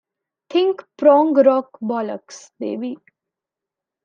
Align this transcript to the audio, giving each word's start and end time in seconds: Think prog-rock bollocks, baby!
Think 0.49 0.81
prog-rock 0.97 1.77
bollocks, 1.79 2.49
baby! 2.57 2.97